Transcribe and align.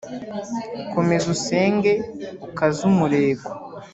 komeza 0.93 1.25
usenge 1.35 1.91
ukaze 2.47 2.79
umurego 2.89 3.47